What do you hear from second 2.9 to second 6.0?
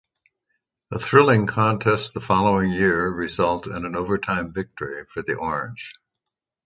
result in an overtime victory for the Orange.